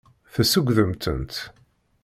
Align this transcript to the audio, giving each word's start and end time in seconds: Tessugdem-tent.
Tessugdem-tent. 0.33 1.33